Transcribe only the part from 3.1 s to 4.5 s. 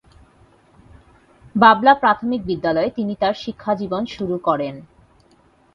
তার শিক্ষাজীবন শুরু